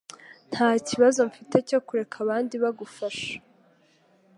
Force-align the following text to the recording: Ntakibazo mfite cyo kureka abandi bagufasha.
Ntakibazo 0.51 1.19
mfite 1.29 1.57
cyo 1.69 1.79
kureka 1.87 2.15
abandi 2.23 2.55
bagufasha. 2.63 3.31